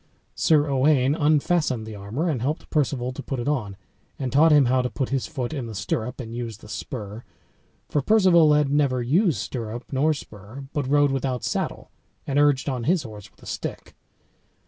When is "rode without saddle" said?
10.89-11.91